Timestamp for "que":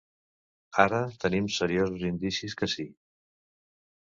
2.63-2.71